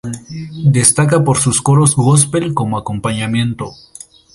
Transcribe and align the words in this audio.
Destaca 0.77 1.23
por 1.23 1.37
sus 1.37 1.61
coros 1.61 1.95
gospel 1.95 2.55
como 2.55 2.79
acompañamiento. 2.79 3.71